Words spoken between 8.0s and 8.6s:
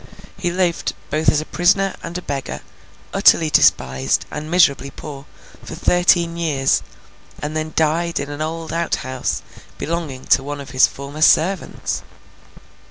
in an